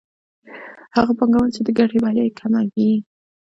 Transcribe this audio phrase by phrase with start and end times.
[0.95, 2.91] هغه پانګوال چې د ګټې بیه یې کمه وي